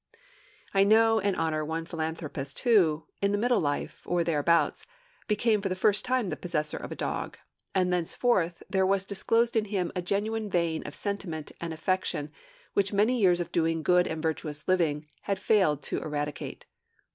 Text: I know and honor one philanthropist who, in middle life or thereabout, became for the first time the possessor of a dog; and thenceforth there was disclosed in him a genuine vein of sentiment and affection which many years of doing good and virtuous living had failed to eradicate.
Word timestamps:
I 0.73 0.83
know 0.83 1.19
and 1.19 1.35
honor 1.35 1.63
one 1.63 1.85
philanthropist 1.85 2.61
who, 2.61 3.05
in 3.21 3.39
middle 3.39 3.59
life 3.59 4.01
or 4.05 4.23
thereabout, 4.23 4.83
became 5.27 5.61
for 5.61 5.69
the 5.69 5.75
first 5.75 6.03
time 6.03 6.29
the 6.29 6.35
possessor 6.35 6.77
of 6.77 6.91
a 6.91 6.95
dog; 6.95 7.37
and 7.75 7.93
thenceforth 7.93 8.63
there 8.67 8.83
was 8.83 9.05
disclosed 9.05 9.55
in 9.55 9.65
him 9.65 9.91
a 9.95 10.01
genuine 10.01 10.49
vein 10.49 10.81
of 10.87 10.95
sentiment 10.95 11.51
and 11.61 11.71
affection 11.71 12.31
which 12.73 12.91
many 12.91 13.19
years 13.19 13.39
of 13.39 13.51
doing 13.51 13.83
good 13.83 14.07
and 14.07 14.23
virtuous 14.23 14.67
living 14.67 15.07
had 15.25 15.37
failed 15.37 15.83
to 15.83 15.99
eradicate. 16.01 16.65